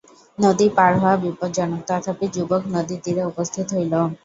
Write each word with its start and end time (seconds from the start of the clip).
নদী 0.37 0.67
পার 0.77 0.91
হওয়া 0.99 1.15
বিপজ্জনক, 1.23 1.81
তথাপি 1.89 2.25
যুবক 2.35 2.61
নদীতীরে 2.75 3.21
উপস্থিত 3.31 3.67
হইল। 3.75 3.93